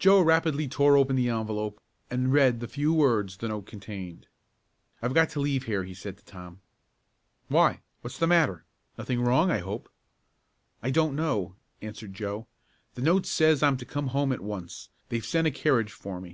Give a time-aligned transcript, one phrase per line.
[0.00, 1.80] Joe rapidly tore open the envelope
[2.10, 4.26] and read the few words the note contained.
[5.00, 6.60] "I've got to leave here," he said to Tom.
[7.46, 7.78] "Why?
[8.00, 8.64] What's the matter?
[8.98, 9.88] Nothing wrong I hope."
[10.82, 12.48] "I don't know," answered Joe.
[12.96, 14.88] "The note says I'm to come home at once.
[15.08, 16.28] They've sent a carriage for me.